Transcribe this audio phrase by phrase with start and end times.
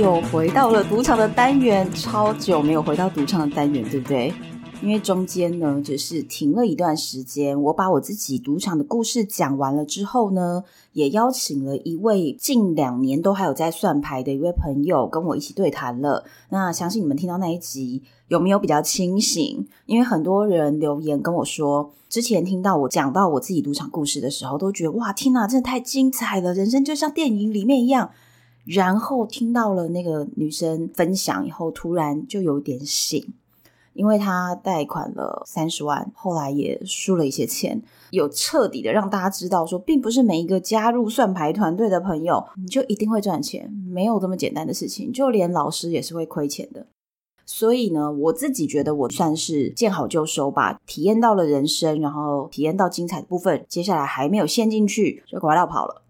[0.00, 4.32] 又回到了赌场的单元，超久没有回到赌场的单元，对不对？
[4.82, 7.60] 因为中间呢，就是停了一段时间。
[7.64, 16.24] 我把我自己赌场的故事讲完了之后呢，也邀请了一位近两年都还有在算牌的一位朋友跟我一起对谈了。
[16.48, 19.66] 那相信你们听到那一集有没有比较清醒？
[19.84, 28.10] 因为很多人留言跟我说，之前听到我讲到我自己赌场故事的时候，都觉得哇，天哪，真的太精彩了，人生就像电影里面一样。
[28.72, 33.34] 然后听到了那个女生分享以后，突然就有点醒，
[33.94, 46.86] 因为她贷款了三十万，后来也输了一些钱，有彻底的让大家知道说，并不是每一个加入算牌团队的朋友，你就一定会赚钱，没有这么简单的事情，就连老师也是会亏钱的。
[47.44, 56.02] 所以呢，我自己觉得我算是见好就收吧，体验到了人生，然后体验到精彩的部分，接下来还没有陷进去，就赶快跑了。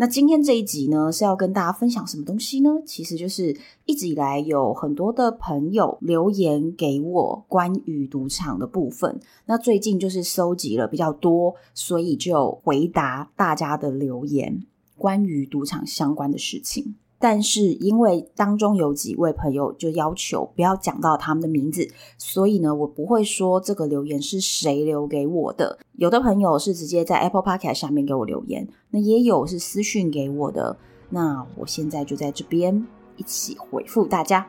[0.00, 2.70] 那今天这一集呢，是要跟大家分享什么东西呢？
[2.86, 9.20] 其实就是一直以来有很多的朋友留言给我关于赌场的部分。
[9.44, 14.64] 那最近就是收集了比较多，所以就回答大家的留言，
[14.96, 16.94] 关于赌场相关的事情。
[17.22, 25.78] 但是因为当中有几位朋友就要求不要讲到他们的名字，所以呢，我不会说这个留言是谁留给我的。
[25.96, 30.78] 有的朋友是直接在 Apple Podcast 下面给我留言，那也有是私讯给我的。
[31.10, 32.86] 那我现在就在这边
[33.18, 34.46] 一起回复大家。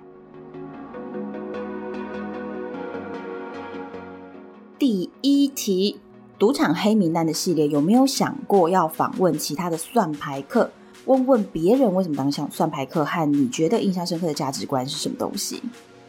[4.79, 5.99] 第一题，
[6.39, 10.71] 赌场黑名单的系列有没有想过要访问其他的算牌客？
[11.11, 15.61] 问问别人为什么当上算牌客，和你觉得印象深刻的价值观是什么东西？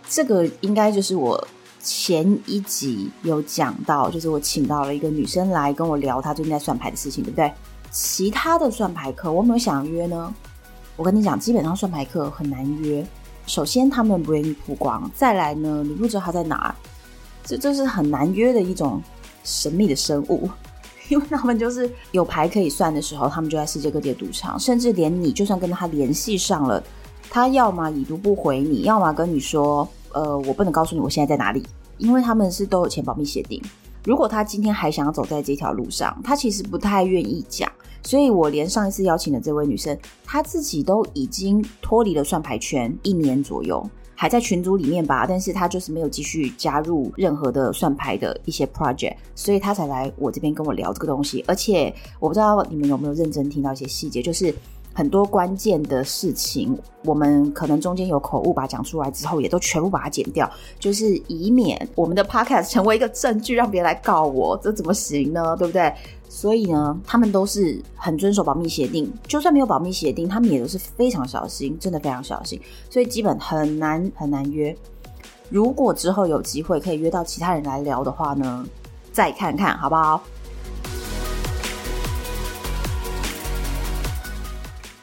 [0.08, 1.44] 这个应该就是我
[1.80, 7.52] 前一集有讲到，就是我请到了一个女生来跟我聊她最近在算牌的事情，对不对？
[7.90, 10.32] 其他的算牌客我有没有想约呢？
[10.96, 13.04] 我跟你讲，基本上算牌客很难约。
[13.46, 16.72] 首先他们不愿意曝光，再来呢，你不知道他在哪，
[17.44, 19.02] 这这是很难约的一种
[19.42, 20.48] 神秘的生物。
[21.12, 26.82] 因为他们就是有牌可以算的时候，他们就在世界各地赌场，甚至连你就算跟他联系上了，
[27.28, 31.62] 他要么已读不回你，要么跟你说，呃，我不能告诉你我现在在哪里，
[31.98, 33.60] 因为他们是都有签保密协定。
[34.04, 37.70] 如果他今天还想要走在这条路上，他其实不太愿意讲。
[38.02, 43.86] 所以我连上一次邀请的这位女生，她自己都已经脱离了算牌圈一年左右。
[44.22, 51.44] 还在群组里面吧，但是他就是没有继续加入任何的算牌的一些 project，所以他才来我这边跟我聊这个东西。
[51.48, 54.54] 而且我不知道你们有没有认真听到一些细节，就是
[54.94, 65.56] 很多关键的事情，我们可能中间有口误把它讲出来之后，也都全部把它剪掉，就是以免我们的 podcast 成为一个证据，让别人来告我，这怎么行呢？
[65.56, 65.92] 对不对？
[66.34, 74.74] 所以呢，他们都是很遵守保密协定，就算没有保密协定，他们也都是非常小心，真的非常小心，所以基本很难很难约。
[75.50, 78.66] 如果之后有机会可以约到其他人来聊的话呢，
[79.12, 80.22] 再看看好不好？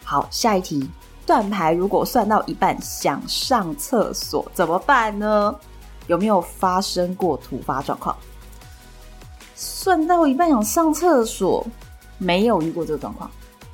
[0.04, 0.90] 好，下一题，
[1.28, 5.56] 算牌如果算到一半想上厕所怎么办呢？
[6.08, 8.18] 有没有发生过突发状况？
[9.62, 11.68] 算到一半想上厕所，
[12.18, 13.30] 没有遇过这个状况，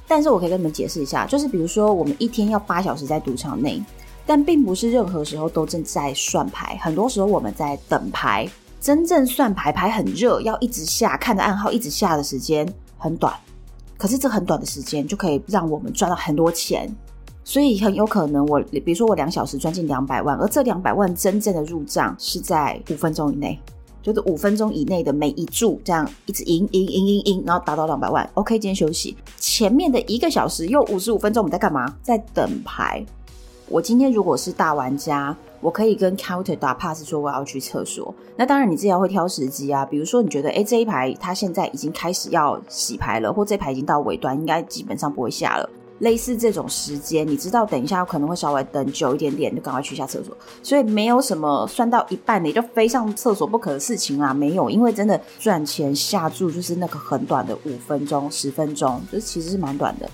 [0.07, 3.79] 但是我可以跟你们解释一下，就是比如说我们一天要八小时在赌场内，
[4.25, 8.49] 但并不是任何时候都正在算牌，很多时候我们在等牌，
[8.81, 12.67] 真正算牌牌很热，要一直下，看着暗号一直下的时间
[12.97, 13.31] 很短，
[13.95, 16.91] 可是这很短的时间就可以让我们赚到很多钱，
[17.43, 23.59] 所以很有可能我比如说我两小时赚进两百万，而这两百万真正的入账是在五分钟以内。
[24.05, 28.29] 就是五分钟以内的每一注，这样一直赢赢赢赢赢，然后达到两百万。
[28.35, 29.17] OK，今天休息。
[29.39, 31.91] 前面的一个小时又五十五分钟，我们在干嘛？
[32.03, 33.03] 在等牌。
[33.67, 38.13] 我今天如果是大玩家，我可以跟 counter 打 pass 说我要去厕所。
[38.35, 45.67] 那当然你自己要会挑时机啊，比如说你觉得诶这一排他现在已经开始要洗牌了，或这一排已经到尾端，应该基本上不会下了。
[45.99, 50.35] 类似这种时间，你知道等一下可能会稍微等久一点点，就赶快去一下厕所。
[50.61, 60.09] 所以没有什么算到一半你就飞上厕所不可的事情啊，没有，因为真的赚钱下注就是那个很短的五分钟、十分钟，就其实是蛮短的。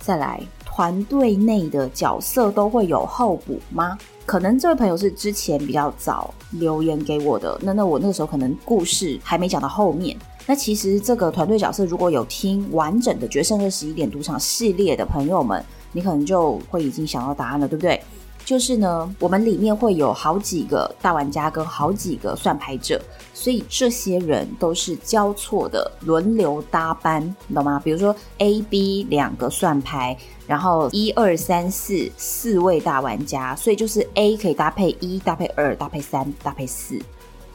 [0.00, 3.98] 再来，团队内的角色都会有候补吗？
[4.24, 10.14] 可能这位朋友是之前比较早留言给我的，那那我那个时候可能故事还没讲到后面。
[10.48, 15.62] 那其实这个团队角色如果有听完整的《决胜二十一点赌场》系列的朋友们，
[15.92, 18.00] 你可能就会已经想到答案了，对不对？
[18.46, 22.98] 就是呢，我们里面会有好几个大玩家跟好几个算牌者，
[23.34, 27.78] 所以这些人都是交错的轮流搭班，你懂吗？
[27.84, 30.16] 比如说 A、B 两个算牌，
[30.46, 36.98] 然后一二三四四位大玩家，所以就是 A 可以搭配一，搭配二，搭配三，搭配四。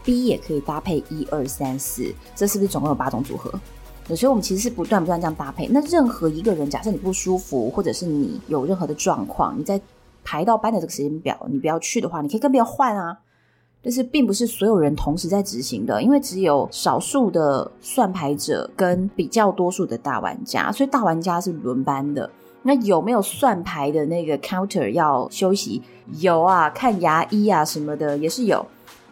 [0.03, 3.51] B 也可以搭配一二三四，这是不是总共有八种组合？
[4.15, 5.65] 所以我们其实是不断不断这样搭配。
[5.67, 9.79] 那任何一个人，假设你不舒服，或者是你有任何的状况，你在
[10.23, 13.19] 排到班的这个时间表，你不要去的话，你可以跟别人换啊。
[13.81, 22.29] 但是并不是所有人同时在执行的，因为只有少数的算牌者跟比较多数的大玩家，所以大玩家是轮班的。
[22.61, 25.81] 那有没有算牌的那个 counter 要休息？
[26.19, 28.65] 有啊，看牙医啊什么的也是有。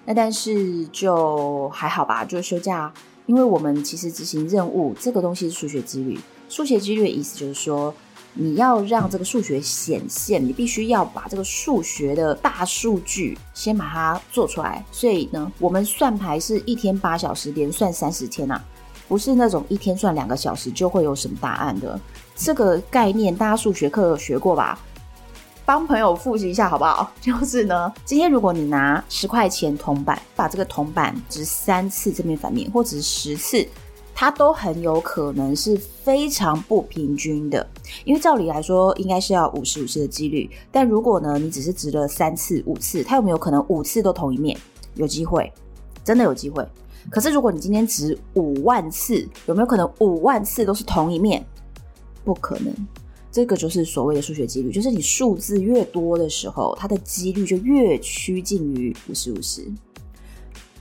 [0.05, 2.91] 那但是就还好吧，就休假，
[3.25, 6.19] 因为我们其实执行任务这个东西是数学几率。
[6.49, 7.93] 数学几率的意思就是说，
[8.33, 14.83] 你要让这个数学显现，你必须要把这个数学的大数据先把它做出来。
[14.91, 18.61] 所以呢，我们算牌是一天八小时，连算三十天啊，
[19.07, 21.99] 不是那种一天算两个小时就会有什么答案的。
[22.35, 24.79] 这个概念大家数学课有学过吧？
[25.71, 27.09] 帮朋友复习一下好不好？
[27.21, 33.65] 就是呢，今天如果你拿十块钱铜板，把这个铜板值三次正面反面，或者是十次，
[34.13, 37.65] 它都很有可能是非常不平均的。
[38.03, 40.51] 因为照理来说，应该是要五十五十的几率。
[40.73, 44.57] 但如果呢，你只是值了三次、五次，它有没有可能五次都同一面？
[44.95, 45.49] 有机会，
[46.03, 46.67] 真的有机会。
[47.09, 51.41] 可是如果你今天值五万次，有没有可能五万次都是同一面？
[52.25, 52.75] 不可能。
[53.31, 59.65] 这个就是所谓的数学几率，就是你数字越多的时候，它的几率就越趋近于五十五十。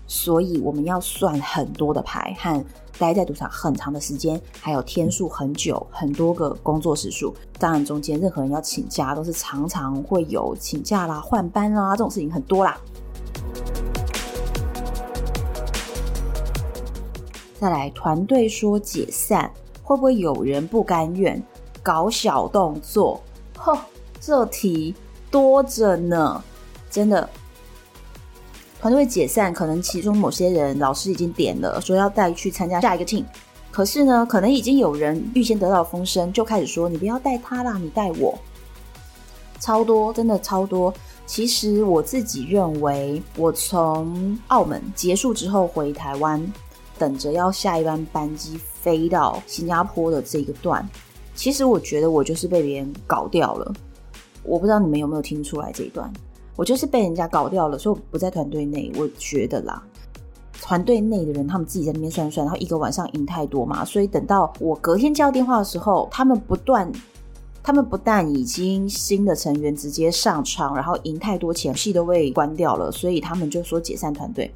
[0.09, 2.65] 所以我们要算很多的牌和
[2.99, 7.33] 待在赌场很长的时间，还有天数很久，很多个工作时数。
[7.61, 12.81] 当然中间任何人要请假，都是常常会有请假啦、换班啦这种事情很多啦。
[17.61, 19.49] 再来，团队说解散，
[19.85, 21.41] 会不会有人不甘愿？
[21.83, 23.21] 搞小动作，
[23.57, 23.79] 吼，
[24.21, 24.95] 这题
[25.31, 26.43] 多着呢，
[26.91, 27.29] 真的。
[28.81, 33.25] 团队解散，可能其中某些人老师已经点了，说要带去参加下一个 team，
[33.71, 38.39] 可是呢，可能已经有人预先得到风声，就开始说你不要带他啦，你带我。
[39.59, 40.93] 超多，真的超多。
[41.27, 46.51] 其实我自己认为，我从澳门结束之后回台湾，
[46.99, 50.89] 等着要下一班班机飞到新加坡的这个段。
[51.41, 53.73] 其实我觉得我就是被别人搞掉了，
[54.43, 56.13] 我不知道你们有没有听出来这一段，
[56.55, 58.93] 我就是被人家搞掉了，所以我不在团队内。
[58.99, 59.83] 我觉得啦，
[60.61, 66.93] 团队内的人他们自己在那边算算，然后一个晚上赢太多嘛，所以等到我隔天接到电话的时候，他们不断，
[67.63, 74.53] 他们不但已经新的成员直接上场，然后赢太多钱，戏都被关掉了，所以他们就说解散团队。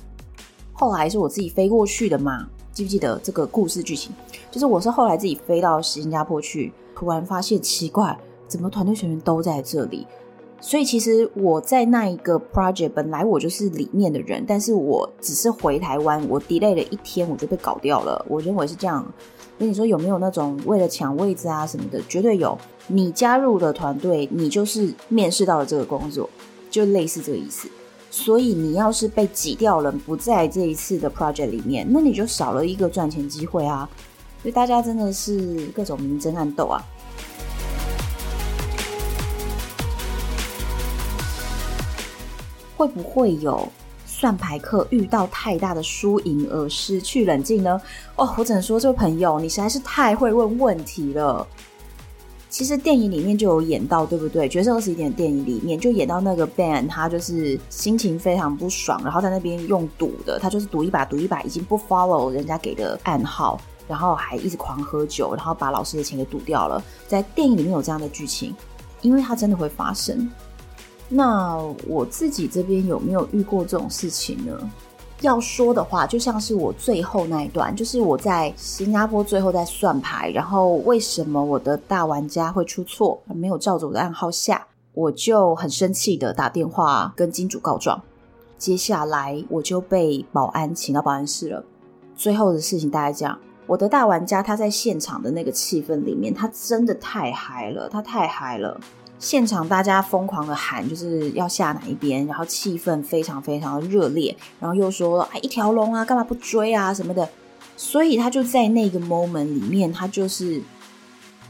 [0.74, 2.46] 后来是我自己飞过去的嘛。
[2.74, 4.10] 记不记得这个故事剧情？
[4.50, 10.04] 就是我是后来自己飞到新加坡去，突然发现奇怪，怎么团队成员都在这里？
[10.60, 18.24] 所以其实我在那一个 project 本来我就是里面的人，但是我只是回台湾，我 delay 了一天，我就被搞掉了。
[18.28, 19.06] 我认为是这样。
[19.56, 22.02] 跟你说有没有那种为了抢位置啊什么的？
[22.08, 22.58] 绝对有。
[22.88, 26.28] 你加入了团队，你就是面试到了这个工作，
[26.70, 27.68] 就类似这个意思。
[28.16, 33.90] 所以你要是被挤掉了，不在这一次的 project 里面，那你就少了一个赚钱机会啊！
[34.40, 36.80] 所以大家真的是各种明争暗斗啊！
[42.76, 43.68] 会不会有
[44.06, 47.80] 算牌客遇到太大的输赢而失去冷静呢？
[48.14, 51.44] 哦，我只能说，这位朋友，你实在是太会问问题了。
[52.54, 54.48] 其实电影里面就有演到，对不对？
[54.48, 66.80] 角色二十一点电影里面就演到那个 Ben，他就是心情非常不爽，然后在那边用赌的，他就是赌一把赌一把，已经不 follow 人家给的暗号，然后还一直狂喝酒，然后把老师的钱给赌掉了。
[67.08, 68.54] 在电影里面有这样的剧情，
[69.02, 70.30] 因为它真的会发生。
[71.08, 71.56] 那
[71.88, 74.70] 我自己这边有没有遇过这种事情呢？
[75.26, 88.00] 要说的话，就像是我最后那一段，就是我在新加坡最后在算牌，然后为什么我的大玩家会出错，没有照着我的暗号下，我就很生气的打电话跟金主告状。
[88.56, 91.64] 接下来我就被保安请到保安室了。
[92.16, 98.80] 最后的事情大概这样，我的大玩家他在现场的那个气氛里面，他真的太嗨了，他太嗨了。
[99.24, 107.26] 现场大家疯狂的喊，就是要下哪一边，然后气氛非常非常的热烈，然后又说哎一条龙啊，干嘛不追啊什么的，
[107.74, 110.60] 所以他就在那个 moment 里面，他就是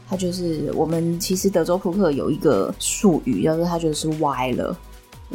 [0.07, 4.73] 他就是我们其实德州扑克有一个术语，叫做他就是歪了，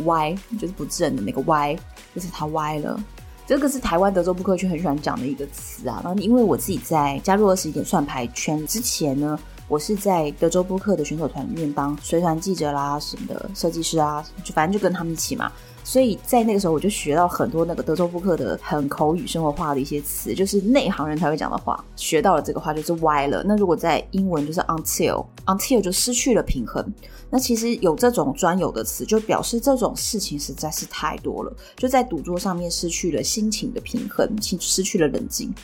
[0.07, 1.77] 歪就是不正的那个歪，
[2.15, 2.99] 就是他歪了。
[3.47, 6.01] 这个是台湾德州扑克圈很喜欢讲的一个词啊。
[6.03, 9.39] 然后因为我自己在加入二十一点算牌圈之前呢。
[9.71, 15.51] 我是在德州扑克的选手团里面当随团记者啦，什么的设计师啊，就反正就跟他们一起嘛。
[15.85, 21.85] 所以在那个时候，我就学到很多那个德州扑克的很口语、生活化的一些词，就是内行人才会讲的话。
[21.95, 23.45] 学到了这个话就是歪了。
[23.47, 26.85] 那如果在英文就是 until，until 就失去了平衡。
[27.31, 35.55] 那其实有这种专有的词，就表示这种事情实在是太多了，就在赌桌上面失去了心情的平衡，失去了冷静。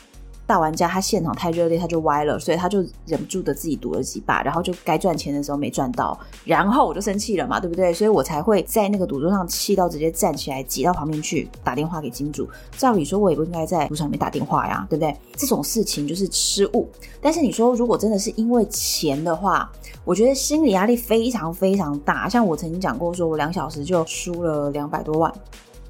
[0.47, 7.93] 大玩家他现场太热烈，他就歪了，所以他就忍不住的自己赌了几把，然后就该赚钱的时候没赚到，然后我就生气了嘛，对不对？
[7.93, 12.49] 所以我才会在那个赌桌上气到直接站起来挤到旁边去打电话给金主。
[12.77, 15.17] 照理说，我也不应该在赌场里面打电话呀，对不对？
[15.35, 16.89] 这种事情就是失误。
[17.21, 19.69] 但是你说，如果真的是因为钱的话，
[20.05, 22.29] 我觉得心理压力非常非常大。
[22.29, 25.33] 像我曾经讲过，说我两小时就输了两百多万。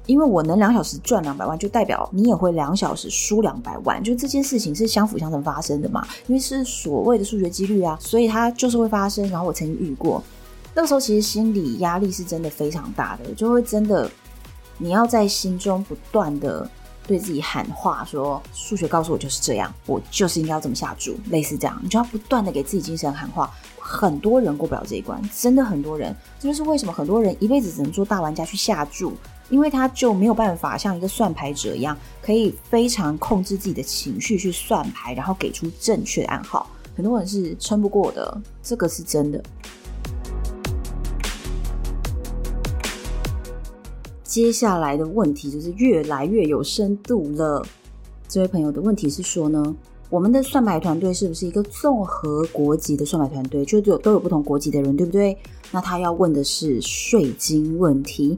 [0.07, 6.07] 因为我能两小时赚两百万，就代表你也会两小时输两百万，就这件事情是相辅相成发生的嘛？
[6.25, 9.29] 因为是所谓的数学几率啊，所以它就是会发生。
[9.29, 10.23] 然后我曾经遇过，
[10.73, 14.09] 那时候其实心理压力是真的非常大的，就会真的
[14.77, 16.69] 你要在心中不断的
[17.05, 23.51] 对自己喊话，说数学告诉我就是这样，我就是应该要这么下注，类似这样，你就要不断的给自己精神喊话。
[23.79, 29.13] 很多人过不了这一关，真的很多人，这就是为什么很多人一辈子只能做大玩家去下注。
[29.49, 36.69] 因为他就没有办法像一个算牌者一样，可以非常控制自己的情绪去算牌，然后给出正确的暗号。
[36.95, 39.41] 很多人是撑不过的，这个是真的。
[44.23, 47.65] 接下来的问题就是越来越有深度了。
[48.27, 49.75] 这位朋友的问题是说呢，
[50.09, 53.63] 我们的算牌团队是不是一个综合国籍的算牌团队？
[53.63, 55.37] 就有都有不同国籍的人，对不对？
[55.71, 58.37] 那他要问的是税金问题。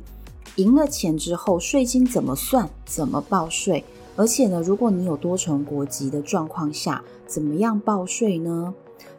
[0.59, 2.69] 赢了钱之后，税金怎么算？
[2.85, 3.81] 怎么报税？
[4.17, 8.73] 而且呢，如果你有多重国籍的状况下，怎么样报税呢？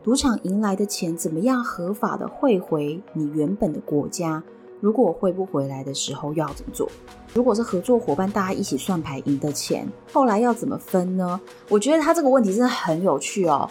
[0.04, 4.42] 赌场赢来的钱怎么样合法的汇回你原本的国家？
[4.80, 6.86] 如果汇不回来的时候，要怎么做？
[7.32, 11.40] 如果是合作伙伴，大家一起算牌赢的钱，后来要怎么分呢？
[11.70, 13.66] 我觉得他这个问题真的很有趣哦。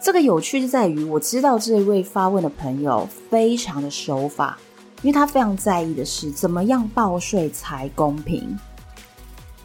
[0.00, 4.56] 这个有趣就在于，我知道这位发问的朋友非常的守法。
[5.02, 8.58] 因为他非常在意的是怎么样报税才公平。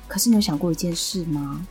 [0.08, 1.66] 可是你有想过一件事吗？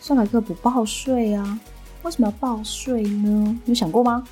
[0.00, 1.58] 算牌客不报税啊，
[2.02, 3.58] 为什么要报税呢？
[3.64, 4.24] 你有想过吗？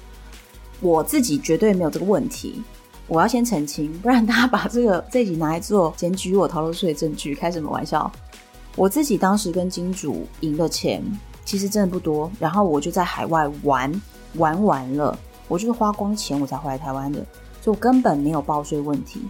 [0.80, 2.62] 我自己绝对没有这个问题。
[3.06, 8.10] 我要先澄清，不然大家把这个 这一集拿来做检举我逃漏税的证据，开什么玩笑？
[8.74, 11.02] 我自己当时跟金主赢的钱
[11.44, 14.02] 其实真的不多，然后我就在海外玩
[14.34, 15.16] 玩完了，
[15.46, 17.24] 我就是花光钱我才回来台湾的。
[17.66, 19.20] 就根本没有报税问题。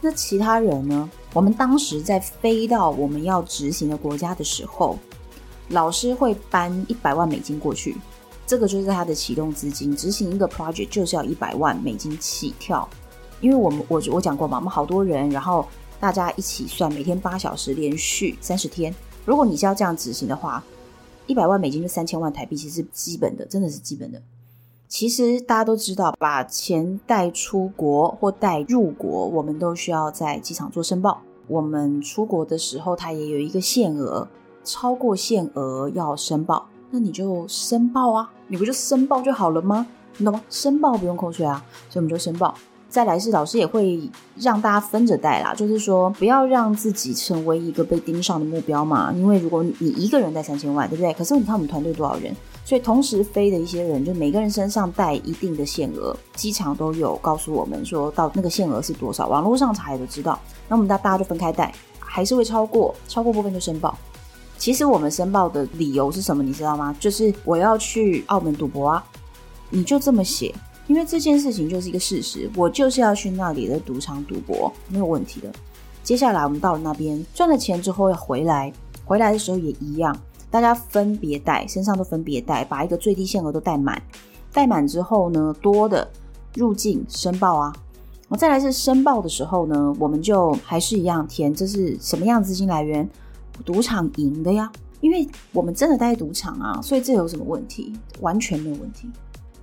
[0.00, 1.10] 那其他人呢？
[1.34, 4.98] 我们当时在飞到我们要执行的国家的时候，
[5.68, 7.96] 老师会搬一百万美金过去，
[8.46, 9.94] 这个就是他的启动资金。
[9.94, 12.88] 执行一个 project 就是要一百万美金起跳。
[13.42, 15.66] 因为我们我我讲过嘛，我们好多人，然后
[16.00, 18.94] 大家一起算，每天八小时，连续三十天。
[19.26, 20.64] 如果你是要这样执行的话，
[21.26, 24.22] 一百万美金就三千万台币，其实是基本的，真的是基本的。
[24.86, 31.20] 其实大家都知道，把钱带出国或带入国，我们都需要在机场做申报。
[31.48, 34.28] 我们出国的时候，它也有一个限额，
[34.62, 36.66] 超过限额要申报。
[36.90, 39.86] 那你就申报啊，你不就申报就好了吗？
[40.18, 40.40] 你懂吗？
[40.48, 42.54] 申报不用扣税啊，所以我们就申报。
[42.88, 49.12] 再来是老师也会让大家分着带啦，就是说不要让自己成为一个被盯上的目标嘛。
[49.12, 51.12] 因为如果你一个人带三千万，对不对？
[51.14, 52.32] 可是你看我们团队多少人？
[52.64, 60.38] 所以同时飞的一些人，就每个人身上带一定的限额，机场都有告诉我们说到那个限额是多少，网络上查也都知道。
[60.66, 63.96] 那我们大大家就分开带，还是会超过，超过部分就申报。
[64.56, 66.42] 其实我们申报的理由是什么？
[66.42, 66.96] 你知道吗？
[66.98, 69.04] 就是我要去澳门赌博啊，
[69.68, 70.54] 你就这么写，
[70.86, 75.52] 因为这件事情就是一个事实，我就是要去那里的赌场赌博，没有问题的。
[76.02, 78.72] 接下来我们到了那边赚了钱之后要回来，
[79.04, 80.16] 回来的时候也一样，
[80.54, 84.00] 大家分别带，身上都分别带，把一个最低限额都带满，
[84.52, 86.08] 带满之后呢，多的
[86.54, 87.74] 入境申报啊。
[88.28, 93.10] 我再来是申报的时候呢，我们就还是一样填，这是什么样资金来源？
[93.64, 94.70] 赌场赢的呀，
[95.00, 97.92] 因为我们真的待赌场啊，所以这有什么问题？
[98.20, 99.10] 完全没有问题。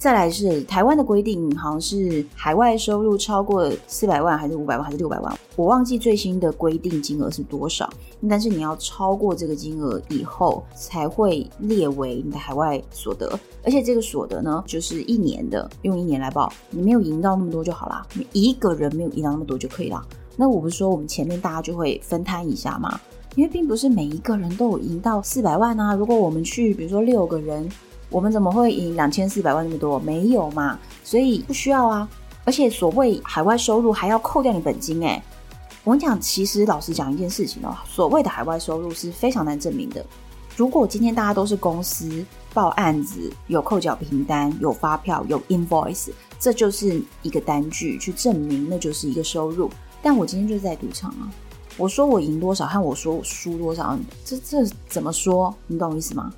[0.02, 5.40] 再来是台湾的规定，好像是海外收入超过四百万，还是五百万，还是六百万？
[5.56, 7.88] 我忘记最新的规定金额是多少。
[8.28, 13.40] 但是你要超过这个金额以后，才会列为你的海外所得。
[13.64, 16.52] 而且这个所得呢，就是一年的，用一年来报。
[16.72, 20.04] 你没有赢到那么多就好啦，你一个人没有赢到那么多就可以了。
[20.36, 23.00] 那我不是说我们前面大家就会分摊一下吗？
[23.36, 25.94] 因为并不是每一个人都有赢到四百万啊。
[25.94, 27.70] 如果我们去，比如说六个人。
[28.12, 29.98] 我们怎么会赢两千四百万那么多？
[29.98, 32.08] 没有嘛，所以不需要啊。
[32.44, 35.22] 而且所谓海外收入还要扣掉你本金诶。
[35.84, 40.06] 我跟你讲，其实老实讲一件事情哦，所谓的海外收入是非常难证明的。
[40.56, 49.70] 如果今天大家都是公司报案子，有扣缴凭单、有发票、有 invoice，这就是一个单据去证明那就是一个收入。
[50.02, 51.32] 但我今天就是在赌场啊，
[51.78, 55.56] 我说我赢多少和我说我输多少，这这怎么说？
[55.68, 56.34] 你懂我意思吗？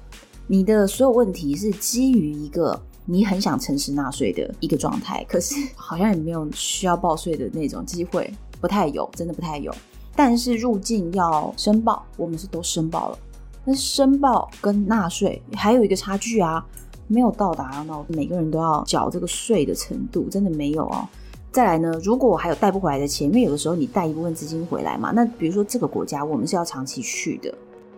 [0.47, 8.31] 你的所有问题是基于一个你很想诚实纳税的一个状态，可是 好像也没有需要报税的那种机会，
[8.61, 9.73] 不太有，真的不太有。
[10.15, 13.17] 但是入境要申报，我们是都申报了。
[13.65, 16.63] 那申报跟纳税还有一个差距啊，
[17.07, 21.07] 没有到达到每个人都要缴这个税的程度，真的没有哦。
[21.51, 27.53] 再来呢，如果我还有带不回来的钱，因为有的时候你带一部分资金回来嘛，那比如说这个国家我们是要长期去的。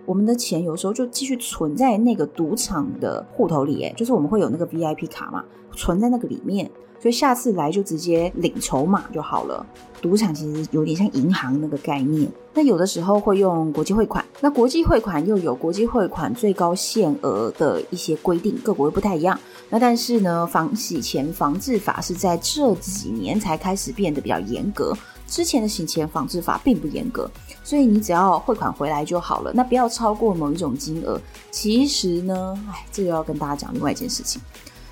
[0.05, 5.43] 我们的钱有时候就继续存在那个赌场的户头里，哎，就是我们会有那个 VIP 卡嘛，
[5.75, 6.69] 存在那个里面，
[7.00, 9.65] 所以下次来就直接领筹码就好了。
[10.01, 19.39] 赌场其实有点像银行那个概念，那有的时候会用国际汇款，那国际汇款又有国际汇款最高限额的一些规定，各国又不太一样。
[19.67, 24.96] 那但是呢，防洗钱防治法是在这几年才开始变得比较严格。
[25.25, 27.27] 之前的洗钱防治法并不严格，
[27.65, 31.19] 所以你只要汇款回来就好了，那不要超过某一种金额。
[31.49, 34.39] 其实呢，哎，这个要跟大家讲另外一件事情，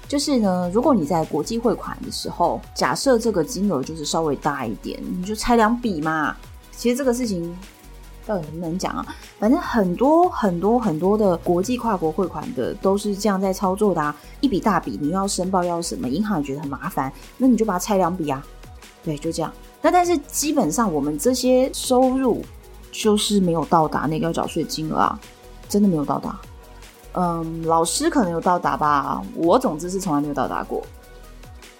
[0.07, 6.36] 就是呢，如果你在国际汇款的时候，假设这个金额就是稍微大一点，你就拆两笔嘛。
[6.75, 7.55] 其实这个事情
[8.25, 9.05] 到底能不能讲啊？
[9.38, 14.15] 反正很多很多很多的国际跨国汇款的都是这样在操作的啊。
[14.41, 18.43] 一笔大笔，你又要申报要什么，银行也觉得很麻烦，那你就把它拆两笔啊。
[19.03, 19.53] 对，就这样。
[19.81, 22.41] 那但是基本上我们这些收入
[22.93, 25.19] 就是没有到达那个要缴税金额啊，
[25.67, 26.39] 真的没有到达。
[27.15, 30.82] 嗯，老师可能有到达吧，我总之是从来没有到达过。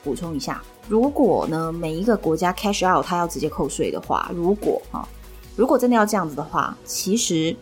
[0.04, 5.08] 补充一下，如果呢每一个国家 cash out 它要直接扣税的话，如果啊，
[5.56, 7.56] 如果真的要这样子的话，其实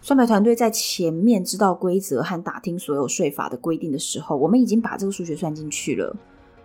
[0.00, 6.14] 算牌团队在前面知道规则和打听所有税法的规定的时候，我们已经把这个数学算进去了。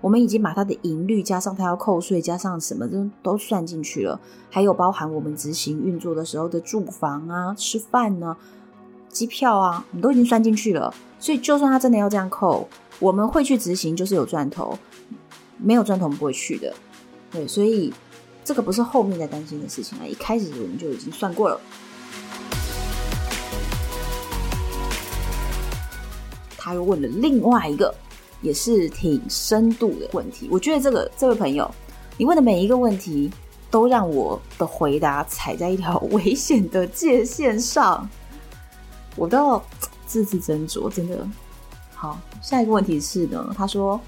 [0.02, 4.18] 我们已经把它的盈率加上它要扣税，加上什么都都算进去了，
[4.50, 8.38] 还有包含我们执行运作的时候的住房啊、吃饭呢、啊、
[9.10, 10.94] 机票啊，我们都已经算进去了。
[11.20, 14.74] 所以就算他真的要这样扣，我们会去执行，就是有赚头；
[15.58, 16.74] 没有赚头，我们不会去的。
[17.30, 17.94] 对，所以
[18.42, 21.60] 这个不是后面在担心的事情啊，一开始我们就已经算过了。
[26.58, 27.94] 他又问了另外一个。
[28.42, 31.70] 也是挺深度的问题，我觉得这个这位朋友，
[32.18, 33.30] 你问的每一个问题
[33.70, 38.10] 都让我的回答踩在一条危险的界限上，
[39.16, 39.64] 我都要
[40.06, 41.28] 字字斟酌，真的。
[41.94, 44.00] 好，下一个问题是呢，他说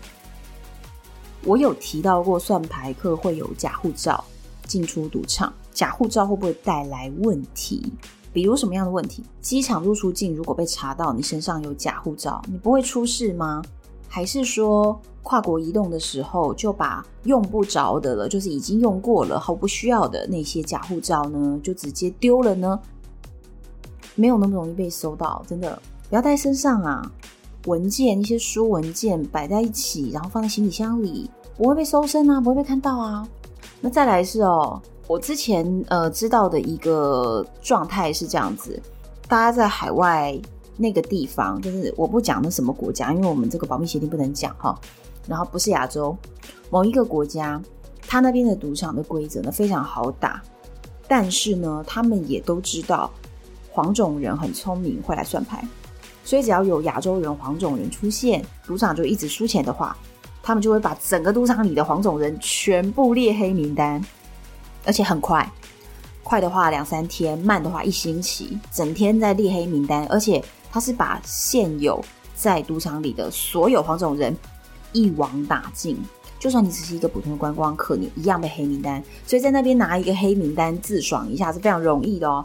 [1.44, 4.24] 我有提到过算牌客会有假护照
[4.66, 7.92] 进出赌场，假护照会不会带来问题？
[8.32, 9.22] 比如什么样的问题？
[9.42, 13.62] 机场入出境如果被查到你身上有假护照，你不会出事吗？
[14.14, 22.78] 还是说跨国移动的时候就把用不着的了，就是已经用过了、毫不需要的那些假护照呢，就直接丢了呢？
[24.16, 27.10] 没有那么容易被搜到，真的不要带身上啊！
[27.68, 33.26] 文件一些书文件摆在一起，然后放在行李箱里，不会被搜身啊，不会被看到啊。
[33.80, 38.78] 那再来是哦，我之前呃知道的一个状态是这样子，
[39.30, 40.38] 大家在海外。
[40.78, 44.80] 那个地方就是我不讲那什么国家，因为我们这个保密协定不能讲哈。
[45.28, 46.18] 然后不是亚洲
[46.72, 47.62] 某一个国家，
[48.08, 50.42] 他那边的赌场的规则呢非常好打，
[51.08, 53.10] 但是呢他们也都知道
[53.70, 55.64] 黄种人很聪明，会来算牌，
[56.24, 59.96] 所以只要有亚洲人、黄种人出现，赌场就一直输钱的话，
[60.42, 64.04] 他们就会把整个赌场里的黄种人全部列黑名单，
[64.86, 65.48] 而且很快，
[66.24, 72.04] 快的话两三天，慢的话一星期，整天在列黑名单，而且他是把现有
[72.34, 74.36] 在赌场里的所有黄种人
[74.94, 75.98] 一网打尽。
[76.40, 79.04] 就算你只是一个普通的观光客，你一样被黑名单。
[79.28, 82.44] 所以在那边拿一个黑名单自爽一下是非常容易的哦。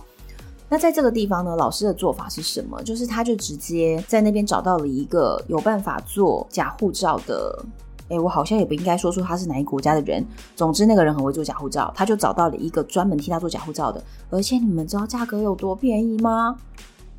[0.69, 2.83] 那在这个地方呢，老师的做法是什么？
[2.83, 7.65] 就是他就直接在那边找到了一个有办法做假护照的。
[8.09, 10.25] 诶，我好像也不应该说出他是哪一国家的人。
[10.55, 14.03] 总之，那个人很会做假护照，他就找到了一个专门替他做假护照的。
[14.29, 16.57] 而且你们知道价格有多便宜吗？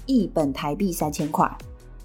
[0.07, 1.47] 一本台币三千块，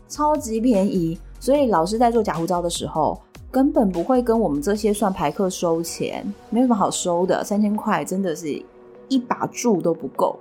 [0.07, 1.19] 超级便宜。
[1.41, 3.19] 所以老师在做假护照的时候，
[3.51, 7.43] 根本不会跟我们这些算牌客收钱，没什么好收的。
[7.43, 8.63] 三千块真的是
[9.09, 10.39] 一把住都不够。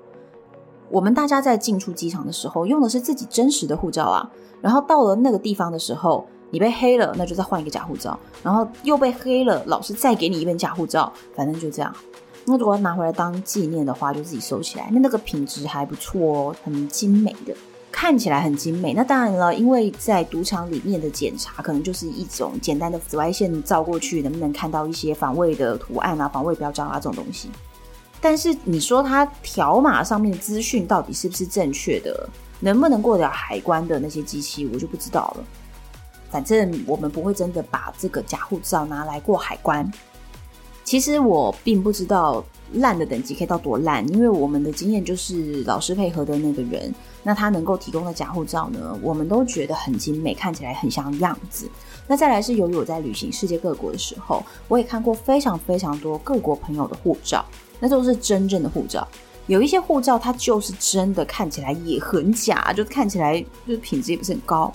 [0.90, 4.30] 我们大家在进出机场的时候用的是自己真实的护照啊，
[4.62, 11.96] 然后到了那个地方的时候，你被黑了，那就再换一个假护照，然后又被黑了，老师再给你一本假护照，反正就这样。
[12.46, 14.90] 那如果拿回来当纪念的话，就自己收起来。
[14.92, 17.56] 那那个品质还不错哦，很精美的。
[17.92, 27.52] 看起来很精美，那当然了，因为在赌场里面的检查可能就是一种简单的紫外线照过去，能不能看到一些防伪的图案啊、防伪标章啊这种东西。
[28.22, 32.30] 但是你说它条码上面的资讯到底是不是正确的，
[32.62, 35.44] 能不能过得了海关的那些机器，我就不知道了。
[36.30, 39.92] 反正我们不会真的把这个假护照拿来过海关。
[40.84, 42.44] 其实我并不知道。
[42.76, 44.08] 烂的等级可以到多烂？
[44.14, 46.90] 因为我们的经验就是老师配合的那个人，
[47.22, 51.70] 那他能够提供的假护照呢，我们都觉得很精美，看起来很像样子。
[52.08, 57.44] 那再来是由于我在旅行世界各国的时候，我也看过非常非常多各国朋友的护照，
[57.82, 59.06] 那都是真正的护照。
[59.48, 64.72] 有一些护照它就是真的看起来也很假，就看起来就是品质也不是很高。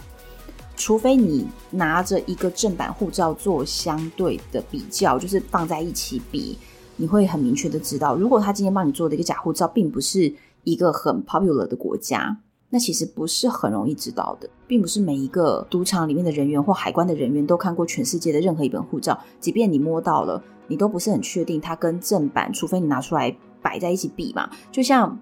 [0.77, 6.59] 除非你拿着一个正版护照做相对的比较，就是放在一起比。
[6.99, 10.33] 你会很明确的知道，如果他今天帮你做的一个假护照，并不是
[10.65, 12.39] 一个很 popular 的国家，
[12.71, 24.49] 那其实不是很容易知道的，并不是每一个赌场里面的人员或海关的人员都看过全世界的任何一本护照，即便你摸到了，你都不是很确定它跟正版，除非你拿出来摆在一起比嘛。
[24.73, 25.19] 就像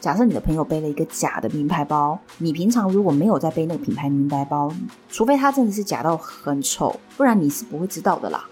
[0.00, 4.70] 假设你的朋友背了一个假的名牌包，你平常如果没有在背那个品牌名牌包，
[5.08, 8.44] 除非它真的是假到很丑，不然你是不会知道的啦。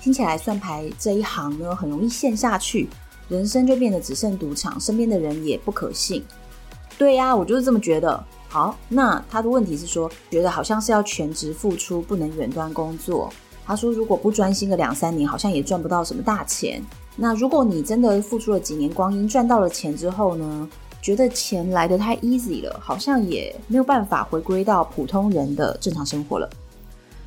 [0.00, 2.88] 听起来算牌这一行呢，很容易陷下去，
[3.28, 6.24] 人生就变得只剩赌场，身边的人也不可信。
[6.98, 8.24] 对呀，我就是这么觉得。
[8.48, 13.32] 好，那他的问题是说，觉得好像是要全职付出，不能远端工作。
[13.66, 16.80] 他说，如果不专心个两三年，好像也赚不到什么大钱。
[17.16, 20.68] 那如果你真的付出了几年光阴，赚到了钱之后呢，
[21.02, 26.48] 觉得钱来得太 easy 了，好像也没有办法回归到普通人的正常生活了。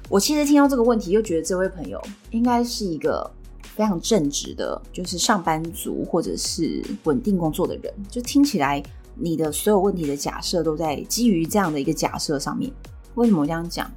[0.08, 3.30] 我其实听到这个问题，又觉得这位朋友应该是一个
[3.76, 7.94] 非常正直的，就是上班族或者是稳定工作的人。
[8.10, 8.82] 就听起来，
[9.16, 12.72] 你的所有问题的假设都在基于这样的一个假设上面。
[13.16, 13.92] 为什么我这样讲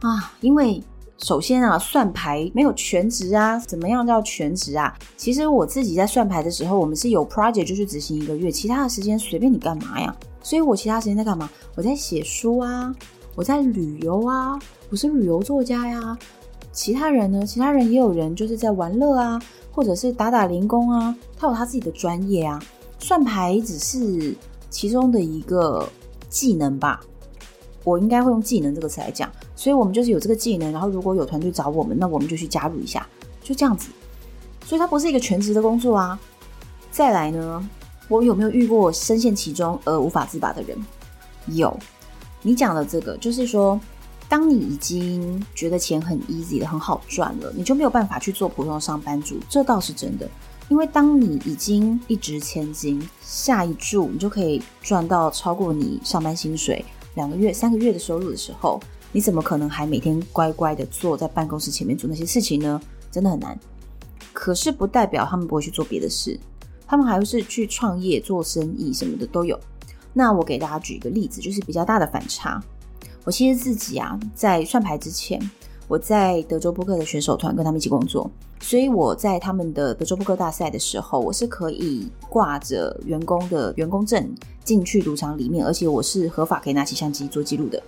[0.00, 0.32] 啊？
[0.40, 0.82] 因为
[1.18, 4.94] 首先啊，算牌没有全职啊，怎么样叫全职啊？
[5.16, 10.14] 其实我自己在算牌的时候，我们是有 project 就去执行一个月，其他的时间随便你干嘛呀。
[10.42, 11.48] 所以我其他时间在干嘛？
[11.74, 12.94] 我在写书啊，
[13.34, 14.58] 我在旅游啊。
[14.88, 16.16] 我是旅游作家呀，
[16.70, 17.44] 其他人呢？
[17.44, 19.40] 其他人也有人就是在玩乐啊，
[19.72, 22.62] 或者是打打零工啊，他有他自己的专业啊。
[22.98, 24.36] 算牌只是
[24.70, 25.88] 其中的一个
[26.28, 27.00] 技能吧，
[27.86, 29.30] 我应该会用技能这个词来讲。
[29.54, 33.06] 所以我们就是有这个技能，然后如果有团队找我们，那我们就去加入一下，
[33.42, 33.90] 就这样子。
[34.64, 36.18] 所以它不是一个全职的工作啊。
[36.90, 37.70] 再来呢，
[38.08, 40.76] 我有没有遇过深陷其中而无法自拔的人？
[41.46, 41.78] 有。
[42.42, 43.80] 你讲的这个就是说。
[44.28, 50.28] 当你已经觉得钱很 easy 了，很好赚了，你就没有办法去做普通的上班族，这倒是真的。
[50.68, 56.84] 因为当你已经一掷千金，下一注你就可以赚到超过你上班薪水
[57.16, 62.80] 两个月、三个月的收入的时候，你怎么可能还每天乖乖的坐在办公室前面做那些事情呢？
[63.10, 63.58] 真的很难。
[64.32, 66.38] 可是不代表他们不会去做别的事，
[66.86, 69.58] 他们还会是去创业、做生意什么的都有。
[70.12, 72.62] 那我给大家举一个例子，就是比较大的反差。
[73.24, 75.40] 我其实自己啊，在算牌之前，
[75.88, 87.80] 我在德州扑克的选手团跟他们一起工作，所以我在他们的德州扑克大赛的时候，我是可以挂着员工的员工证进去赌场里面，而且我是合法可以拿起相机做记录的。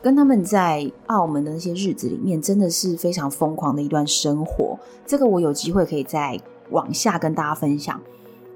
[0.00, 4.78] 跟他们在澳门的那些日子里面，真的是非常疯狂的一段生活。
[5.04, 8.00] 这个我有机会可以再往下跟大家分享。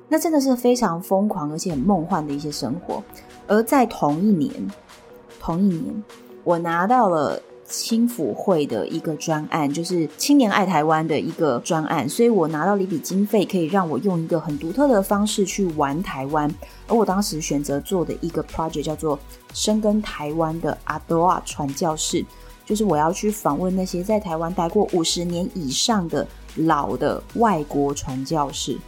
[0.09, 3.03] 那真的是非常疯狂而且很梦幻的一些生活。
[3.47, 4.53] 而在同一年，
[5.41, 6.05] 同一年，
[6.45, 7.41] 我拿到了。
[7.83, 16.49] 青辅会的一个专案，就是青年爱台湾的一个专案，所以我拿到了一笔经费，可以让我用一个很独特的方式去玩台湾。
[16.87, 19.19] 而我当时选择做的一个 project 叫做
[19.53, 22.25] “深耕台湾的阿多亚传教士”，
[22.65, 28.79] 就是我要去访问那些在台湾待过五十年以上的老的外国传教士。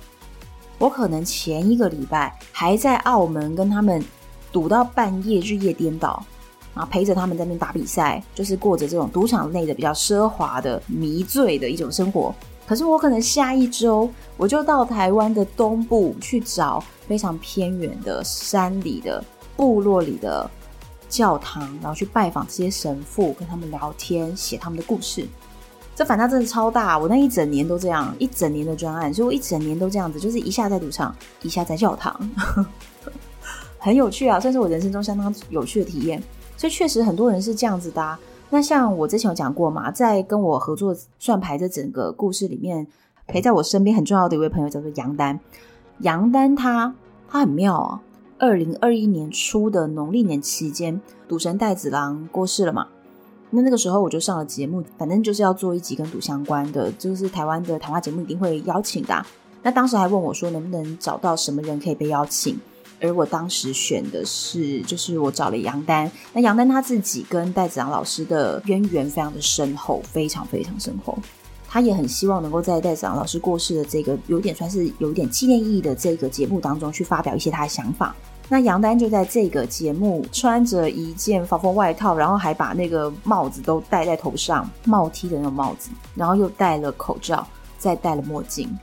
[0.78, 4.02] 我可能前一个礼拜还在澳门跟他们
[4.52, 6.24] 赌到半夜，日夜颠倒。
[6.76, 12.34] 然后陪着他们在那边打比赛，就是过着这种赌场内的比较奢华的迷醉的一种生活。
[12.66, 19.24] 可是我可能下一周我就到台湾的东部去找非常偏远的山里的
[19.56, 20.48] 部落里的
[21.08, 25.26] 教堂，然后去拜访这些神父，跟他们聊天，写他们的故事。
[25.94, 32.14] 这反差真的超大，我那一整年都这样，一整年的专案，所以我一整年都这样子，就是一下在赌场，一下在教堂，
[33.78, 36.22] 很有趣啊，算是我人生中相当有趣的体验。
[36.56, 38.18] 所以确实很多人是这样子的啊。
[38.50, 42.86] 那像我之前有讲过嘛，在跟我合作算牌的整个故事里面，
[43.26, 45.38] 陪在我身边很重要的一位朋友叫做杨丹。
[46.00, 46.94] 杨丹他
[47.28, 48.00] 他很妙啊。
[48.38, 52.86] 二零二一年初的农历年期间，赌神戴子郎过世了嘛。
[53.48, 59.24] 那那个时候我就上了节目，反正就是要做一集跟赌相关的，就是台湾的谈话节目一定会邀请的。
[59.62, 62.60] 那当时还问我说，能不能找到什么人可以被邀请？
[63.00, 66.10] 而我当时选的是，就是我找了杨丹。
[66.32, 71.18] 那杨丹他自己跟戴子昂老师的渊源非常的深厚，非常非常深厚。
[71.68, 78.14] 他也很希望能够在戴子昂老师过世的这个有点算是有点纪念意义的这个节目当中去发表一些他的想法。
[78.48, 88.74] 那杨丹就在这个节目穿着一件防风外套，然后还把那个帽子都戴在头上，帽 T 的那种帽子，然后又戴了口罩，再戴了墨镜，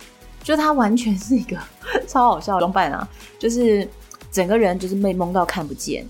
[0.43, 1.58] 就他完全是一个
[2.06, 3.08] 超好笑的装扮啊，
[3.39, 3.89] 就是。
[4.33, 6.03] 整个人就是被蒙到看不见，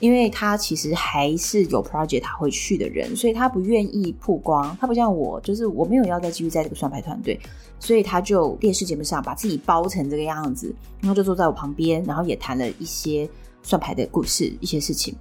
[0.00, 4.74] 因为他其实还是有 project 他会去的人，所以他不愿意曝光。
[4.80, 7.38] 他不像我，就是我没有要再继续在这个算牌团队，
[7.78, 13.28] 所以他就电视节目上把自己包成这个样子，然后就坐在我旁边，然后也谈了一些
[13.62, 15.14] 算牌的故事、一些事情。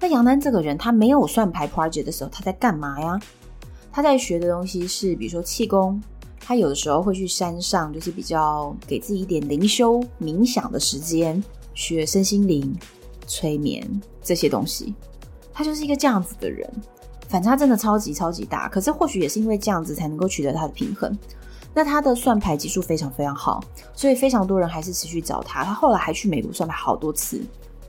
[0.00, 3.20] 那杨丹这个人，他没有算牌 project 的时候，他在干嘛呀？
[3.92, 6.02] 他在学的东西是，比如说气功，
[6.40, 11.40] 他有的时候会去山上，就是比较给自己一点灵修冥想的时间。
[11.74, 12.74] 学身心灵、
[13.26, 13.86] 催眠
[14.22, 14.94] 这些东西，
[15.52, 16.68] 他就是一个这样子的人，
[17.28, 18.68] 反差真的超级超级大。
[18.68, 21.16] 可是或许也是因为这样子，才能够取得他的平衡。
[21.74, 23.62] 那他的算牌技术非常非常好，
[23.94, 25.64] 所以非常多人还是持续找他。
[25.64, 27.42] 他后来还去美国算牌好多次。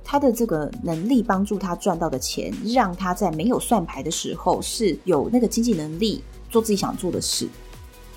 [0.04, 7.48] 他的这个能力帮助他赚到的钱，让他在没有算牌的时候是有那个经济能力做自己想做的事。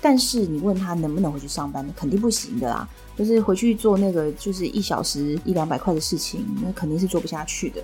[0.01, 2.87] 但是你问他能不能回去上班，肯定不行的啦。
[3.19, 7.83] 就是回去做那个就是一小时一两百块的事情，那肯定是做不下去的。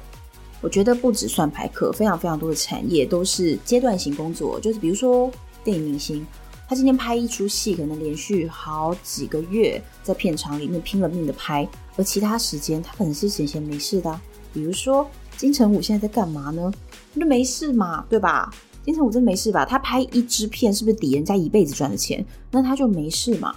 [0.62, 4.58] 我觉得不止算牌客，非常非常多的产业都是阶段型工作。
[4.62, 5.30] 就是比如说
[5.62, 6.26] 电影明星，
[6.70, 11.68] 他今天拍一出戏，可能连续好几个月在片场里面拼了命的拍，
[11.98, 14.22] 而其他时间他可能是闲闲没事的。
[14.54, 16.72] 比如说金城武现在在干嘛呢？
[17.14, 18.50] 那没事嘛，对吧？
[18.86, 19.66] 金城武真没事吧？
[19.66, 22.26] 他拍一支片是不是抵人家一辈子赚的钱？
[22.52, 23.54] 那他就没事嘛。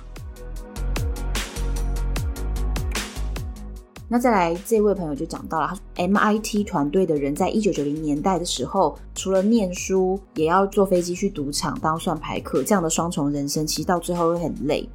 [4.10, 14.88] 那再来，这位朋友就讲到了，MIT 团队的人在一九九零年代的时候，除了念书，也要坐飞机去赌场当算牌客，这样的双重人生，其实到最后会很累。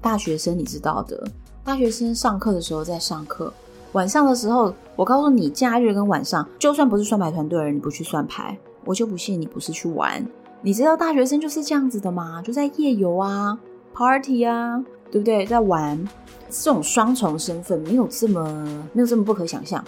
[0.00, 1.24] 大学生你知道的，
[1.62, 3.52] 大学生上课的时候在上课，
[3.92, 10.26] 晚上的时候，我告诉你，假日跟晚上，就算不是算牌团队的人，你不去算牌，我就不信你不是去玩。
[10.62, 12.42] 你知道大学生就是这样子的吗？
[12.42, 13.56] 就在夜游啊
[13.94, 15.46] ，party 啊，对不对？
[15.46, 16.08] 在玩。
[16.50, 19.84] 这种双重身份没有这么没有这么不可想象，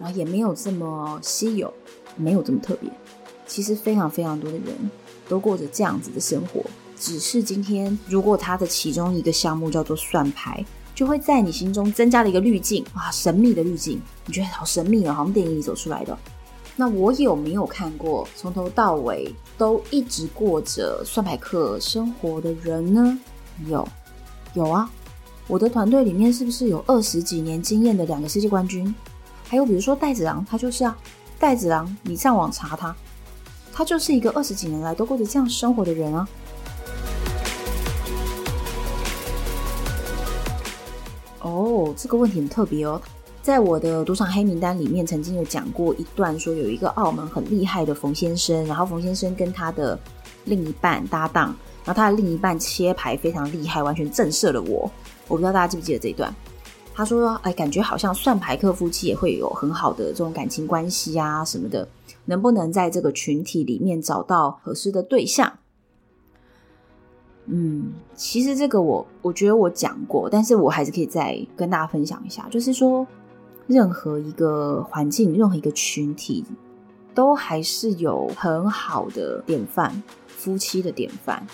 [0.00, 1.70] 然后也没有这么稀有，
[2.16, 2.90] 没有这么特别。
[3.46, 4.74] 其实非常非常多的人
[5.28, 6.64] 都过着这样子的生活，
[6.98, 16.16] 只是今天如果他的其中一个项目叫做算牌，就会在你心中增加了一个滤镜，哇，神秘的滤镜，你觉得好神秘哦，好像电影里走出来的。
[16.74, 23.18] 那我有没有看过从头到尾都一直过着算牌客生活的人呢？
[23.66, 23.86] 有，
[24.54, 24.90] 有啊。
[25.46, 28.94] 我的团队里面是不是有二十几年经验的两个世界冠军？
[29.48, 30.94] 还有比如说戴子郎，他就是啊，
[31.38, 32.94] 戴子郎，你上网查他，
[33.72, 36.28] 他就是一个二十几年来都过着这样生活的人啊。
[41.40, 43.00] 哦，这个问题很特别哦，
[43.40, 49.98] 在我的赌场黑名单里面曾经有讲过一段，说有一个澳门很厉害的冯先生，然后冯先生跟他的
[50.44, 51.56] 另一半搭档。
[51.88, 54.90] 然后他的另一半切牌非常厉害，完全震慑了我。
[55.26, 56.30] 我不知道大家记不记得这一段。
[56.94, 61.88] 他说：“哎，感觉好像算牌客夫妻也会有很好的这种感情关系啊什么的，
[62.26, 65.50] 能不能在这个群体里面找到合适的对象？”
[67.50, 73.06] 嗯，其实这个我我觉得我讲过，但是我还是可以再跟大家分享一下，就是说，
[73.66, 76.44] 任何一个环境，任何一个群体，
[77.14, 81.46] 都还是有很好的典范，夫妻的典范，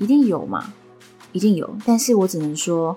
[0.00, 0.72] 一定有嘛，
[1.30, 1.76] 一定有。
[1.86, 2.96] 但是我只能说，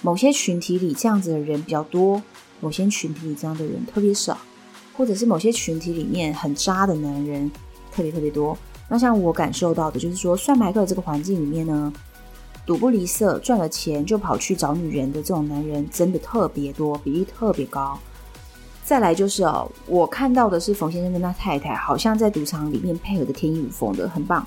[0.00, 2.22] 某些群体里这样子的人比较多，
[2.60, 4.38] 某些群体里这样的人特别少，
[4.96, 7.50] 或者是某些群体里面很渣的男人
[7.92, 8.56] 特别特别多。
[8.88, 11.92] 那像我感受到的，就是说，算牌客这个环境里面呢，
[12.64, 17.98] 赌不离色，赚了钱就跑去找女人的这种男人，真的特别多，比例特别高。
[18.84, 24.46] 再来就是哦，我看到的是冯先生跟他太太，好像在赌场里面配合的天衣无缝的，很棒。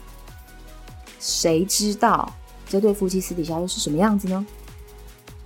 [1.19, 2.31] 谁知道
[2.67, 4.45] 这对夫妻私底下又是什么样子呢？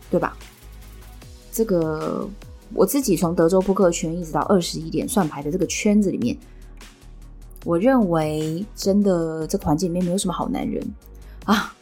[0.09, 0.35] 对吧？
[1.51, 2.27] 这个
[2.73, 6.37] 我自己从德州扑克圈一直到二十一点算牌的这个圈子里面。
[7.63, 10.83] 我认为真的这个环境里面没有什么好男人
[11.45, 11.75] 啊！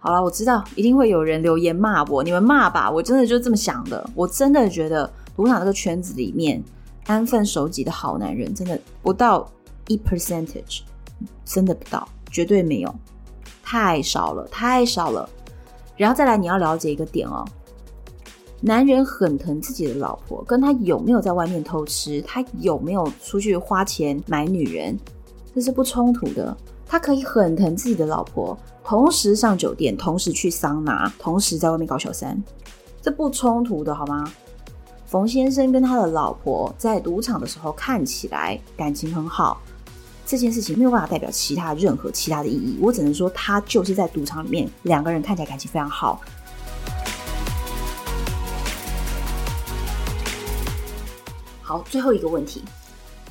[0.00, 4.10] 好了，我知道一定会有人留言骂我，你们骂吧，我真的就这么想的。
[4.16, 6.60] 我真的觉得赌场这个圈子里面
[7.06, 9.48] 安分守己的好男人真的不到
[9.86, 10.80] 一 percentage，
[11.44, 12.92] 真的不到，绝对没有，
[13.68, 15.28] 太少了，太少了。
[15.96, 17.44] 然后再来，你要了解一个点哦。
[18.60, 24.96] 男人很疼自己的老婆，跟他有没有在外面偷吃，他有没有出去花钱买女人，
[25.52, 26.56] 这是不冲突的。
[26.86, 32.40] 他可以很疼自己的老婆，同时上酒店，同时去桑拿，同时在外面搞小三，
[33.02, 34.30] 这不冲突的好吗？
[35.06, 39.60] 冯先生跟他的老婆在赌场的时候看起来感情很好，
[40.26, 46.20] 这件事情没有办法代表其他任何其他的意义，我只能说他就是在赌场里面两个人看起来感情非常好。
[51.62, 52.60] 好，最后一个问题，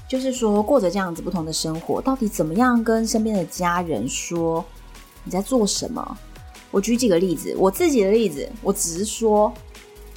[0.08, 4.64] 就是说过着这样子不同的生活，到底怎么样跟身边的家人说
[5.26, 6.18] 你在做什么？
[6.72, 9.54] 我举几个例子，我自己的例子，我只是说，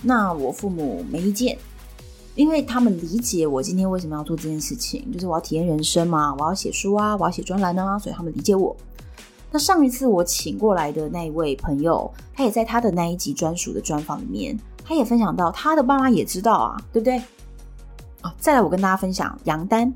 [0.03, 1.59] 那我父母没意见，
[2.39, 8.77] 因为他们理解我今天为什么要做这件事情，就是我要体验人生嘛，我要写书啊，我要写专栏啊，所以他们理解我。
[9.51, 17.21] 那上一次我请过来的那一位朋友，他也在他的那一集专属的专访里面，他也分享到他的爸妈也知道啊，对不对？
[18.21, 19.93] 啊，再来，我跟大家分享杨丹，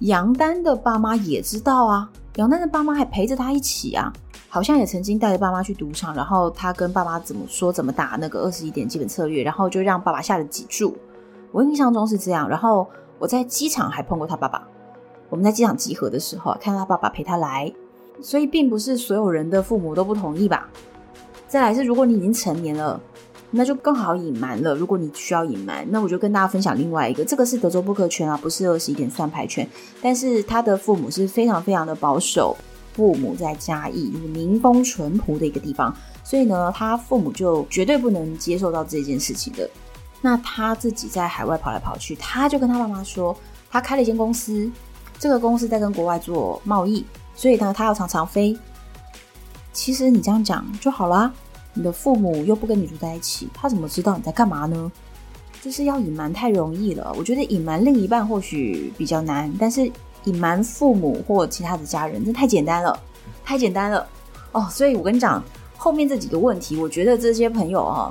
[0.00, 4.12] 杨丹的爸妈也知道啊，杨丹的爸妈还陪着他一起啊，
[4.48, 10.96] 好像也曾经带着爸妈去赌场，然后他跟爸妈怎么说怎么打那个二十一点基本策略，然后就让爸爸下了几注，
[11.54, 12.48] 我印象中是这样。
[12.48, 12.84] 然后
[13.20, 14.66] 我在机场还碰过他爸爸，
[15.30, 17.72] 我们在机场集合的时候，看到他爸爸陪他来，
[18.20, 20.68] 所以并不是所有人的父母都不同意吧。
[21.46, 23.00] 再来是，如果你已经成年了。
[23.56, 24.74] 那就更好隐瞒了。
[24.74, 29.64] 如果你需要隐瞒，那我就跟大家分享另外一个，这个是德州扑克圈啊，不是二十一点算牌圈。
[30.02, 32.56] 但是他的父母是非常非常的保守，
[32.94, 39.70] 父母在嘉义，就是民风淳朴的一个地方，所以呢，他父母就绝对不能接受到这件事情的。
[40.24, 43.36] 那他自己在海外跑来跑去，他就跟他爸妈说，
[43.70, 44.72] 他开了一间公司，
[45.18, 48.58] 这个公司在跟国外做贸易，所以呢，他要常常飞。
[49.74, 51.30] 其实你这样讲就好啦。
[51.74, 54.90] 你的父母又不跟你住在一起，他怎么知道你在干嘛呢？
[55.60, 57.14] 就是要隐瞒太容易了。
[57.18, 59.92] 我觉得隐瞒另一半或许比较难，但是
[60.24, 62.98] 隐瞒父母或其他的家人，这太简单了，
[63.44, 64.08] 太简单了
[64.52, 64.66] 哦。
[64.70, 65.44] 所以我跟你讲，
[65.76, 68.10] 后面这几个问题，我觉得这些朋友啊，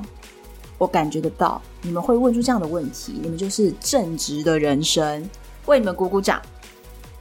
[0.78, 5.30] 我感觉得到你们会问出这样的问题，你们就是正直的人生，
[5.66, 6.42] 为你们鼓鼓掌，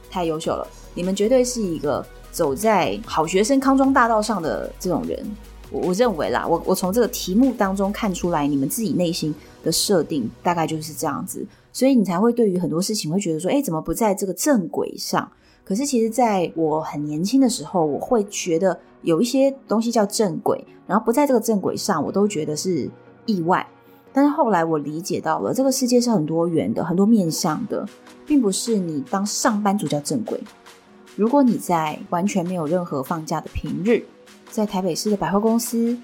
[0.09, 5.25] 太优秀了，你们绝对是一个走在好学生康庄大道上的这种人。
[5.71, 15.31] 我我认为啦，我我从这个题目当中看出来，你们自己内心的设定大概就是这样子，所以你才会对于很多事情会觉得说，哎，怎么不在这个正轨上？
[15.65, 22.87] 可是其实在我很年轻的时候，我会觉得有一些东西叫正轨，然后不在这个正轨上，我都觉得是
[23.25, 23.65] 意外。
[24.11, 27.87] 但是后来我理解到了，这个世界是很多元的，很多面向的，
[28.25, 30.39] 并不是你当上班族叫正轨。
[31.15, 34.03] 如果你在完全没有任何放假的平日，
[34.51, 35.97] 在台北市的百货公司、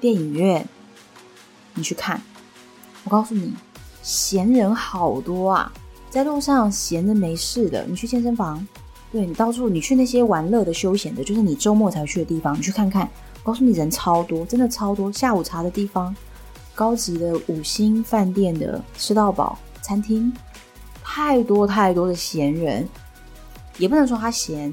[0.00, 0.66] 电影院，
[1.74, 2.20] 你去看，
[3.04, 3.52] 我告诉你，
[4.02, 5.72] 闲人好多啊，
[6.10, 8.66] 在路上闲着没事的，你去健身房，
[9.12, 13.08] 对，你到处，你去那些玩乐的、休闲的，就是你周末才去的地方，你去看看，
[13.44, 15.12] 我告诉你，人超多，真的超多。
[15.12, 16.14] 下午茶的地方，
[16.74, 20.32] 高级的五星饭店的吃到饱餐厅，
[21.02, 22.88] 太多太多的闲人，
[23.78, 24.72] 也不能说他闲。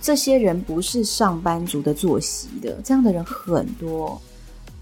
[0.00, 4.20] 这些人不是上班族的作息的，这样的人很多，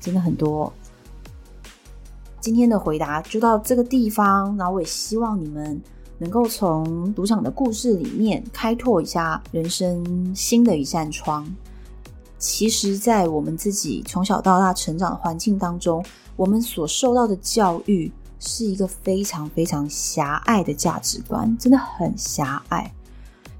[0.00, 0.72] 真的很多。
[2.40, 5.80] 今天的回答就到这个地方，然后我也希望你们
[6.18, 11.46] 能够从赌场的故事里面开拓一下人生新的一扇窗。
[12.36, 16.04] 其实，在我们自己从小到大成长的环境当中，
[16.42, 22.92] 我们所受到的教育是一个非常非常狭隘的价值观，真的很狭隘。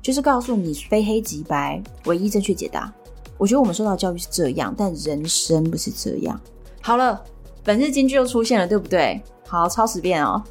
[0.03, 2.93] 就是告诉你非黑即白，唯一正确解答。
[3.39, 6.41] 我觉得我们受到教育是这样，但人生不是这样。
[6.81, 7.23] 好了，
[7.63, 9.23] 本日金句又出现了，对不对？
[9.47, 10.43] 好，抄十遍哦，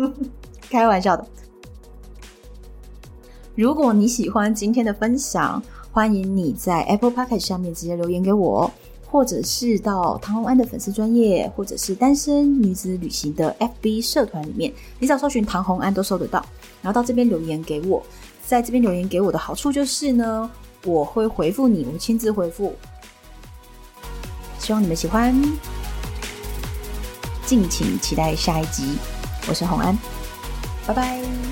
[0.68, 1.26] 开玩笑的。
[3.54, 8.70] 如果你喜欢今天的分享，欢迎你在 Apple Podcast 下面直接留言给我，
[9.10, 16.44] 或者是到唐红安的粉丝专页，或者是单身女子旅行的 FB 社团里面，你只要搜寻唐红安都搜得到，
[16.80, 18.00] 然后到这边留言给我。
[18.46, 20.50] 在这边留言给我的好处就是呢，
[20.84, 22.74] 我会回复你，我亲自回复。
[24.58, 25.34] 希望你们喜欢，
[27.46, 28.96] 敬请期待下一集。
[29.48, 29.96] 我是红安，
[30.86, 31.49] 拜拜。